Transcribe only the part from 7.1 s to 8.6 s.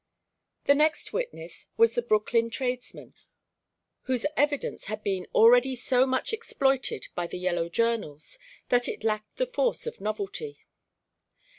by the yellow journals